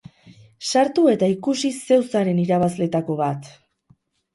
Sartu 0.69 1.03
eta 1.11 1.29
ikusi 1.35 1.73
zeu 1.85 2.01
zaren 2.17 2.43
irabazleetako 2.49 3.23
bat! 3.25 3.57